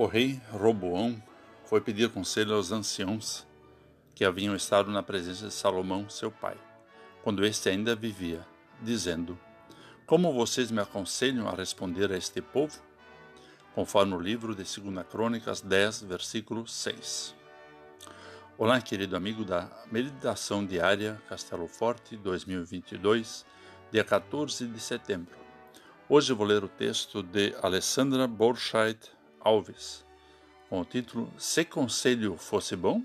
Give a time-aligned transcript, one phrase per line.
[0.00, 1.22] O rei Roboão
[1.66, 3.46] foi pedir conselho aos anciãos
[4.14, 6.56] que haviam estado na presença de Salomão, seu pai,
[7.22, 8.40] quando este ainda vivia,
[8.80, 9.38] dizendo:
[10.06, 12.80] Como vocês me aconselham a responder a este povo?
[13.74, 17.34] Conforme o livro de 2 Crônicas 10, versículo 6.
[18.56, 23.44] Olá, querido amigo da Meditação Diária Castelo Forte 2022,
[23.92, 25.36] dia 14 de setembro.
[26.08, 30.04] Hoje vou ler o texto de Alessandra Borscheid Alves,
[30.68, 33.02] com o título Se Conselho Fosse Bom?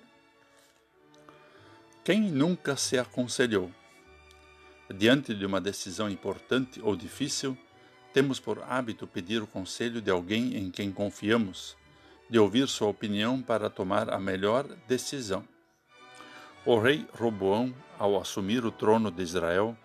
[2.03, 3.71] Quem nunca se aconselhou?
[4.93, 7.57] Diante de uma decisão importante ou difícil,
[8.13, 11.75] temos por hábito pedir o conselho de alguém em quem confiamos,
[12.29, 15.43] de ouvir sua opinião para tomar a melhor decisão.
[16.65, 19.77] O rei Roboão, ao assumir o trono de Israel,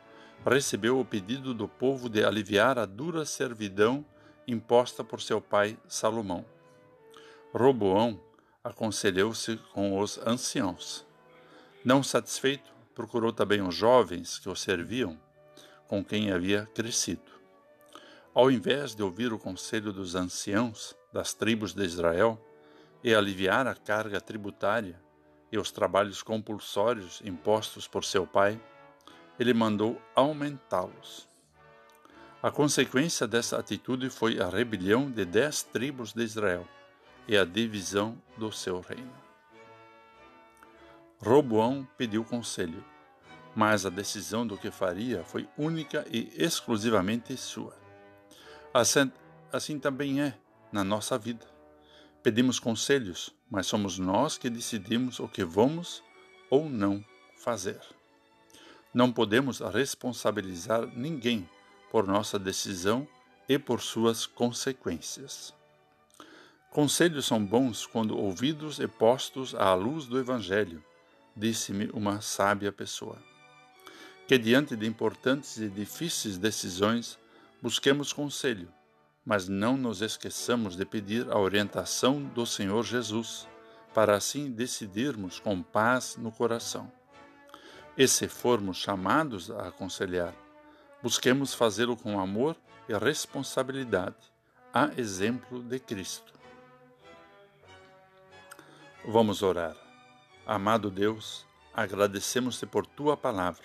[0.45, 4.05] recebeu o pedido do povo de aliviar a dura servidão
[4.51, 6.45] imposta por seu pai Salomão.
[7.53, 8.21] Roboão
[8.63, 11.07] aconselhou-se com os anciãos.
[11.85, 15.19] Não satisfeito, procurou também os jovens que o serviam,
[15.89, 17.23] com quem havia crescido.
[18.35, 22.39] Ao invés de ouvir o conselho dos anciãos das tribos de Israel
[23.03, 25.01] e aliviar a carga tributária
[25.51, 28.61] e os trabalhos compulsórios impostos por seu pai,
[29.39, 31.30] ele mandou aumentá-los.
[32.43, 36.67] A consequência dessa atitude foi a rebelião de dez tribos de Israel
[37.29, 39.13] e a divisão do seu reino.
[41.19, 42.83] Roboão pediu conselho,
[43.55, 47.77] mas a decisão do que faria foi única e exclusivamente sua.
[48.73, 49.13] Assim,
[49.53, 50.35] assim também é
[50.73, 51.47] na nossa vida.
[52.23, 56.03] Pedimos conselhos, mas somos nós que decidimos o que vamos
[56.49, 57.05] ou não
[57.37, 57.81] fazer.
[58.95, 61.47] Não podemos responsabilizar ninguém
[61.91, 63.07] por nossa decisão
[63.49, 65.53] e por suas consequências.
[66.71, 70.83] Conselhos são bons quando ouvidos e postos à luz do Evangelho,
[71.37, 73.19] disse-me uma sábia pessoa.
[74.29, 77.19] Que diante de importantes e difíceis decisões
[77.61, 78.73] busquemos conselho,
[79.27, 83.49] mas não nos esqueçamos de pedir a orientação do Senhor Jesus,
[83.93, 86.91] para assim decidirmos com paz no coração.
[87.99, 90.33] E se formos chamados a aconselhar,
[91.03, 92.57] Busquemos fazê-lo com amor
[92.89, 94.17] e responsabilidade,
[94.73, 96.35] a exemplo de Cristo.
[99.05, 99.75] Vamos orar.
[100.47, 103.65] Amado Deus, agradecemos-te por tua palavra,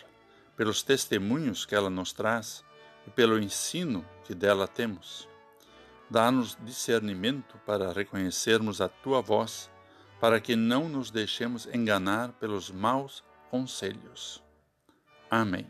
[0.55, 2.63] pelos testemunhos que ela nos traz
[3.05, 5.27] e pelo ensino que dela temos.
[6.09, 9.69] Dá-nos discernimento para reconhecermos a tua voz,
[10.21, 14.41] para que não nos deixemos enganar pelos maus conselhos.
[15.29, 15.69] Amém.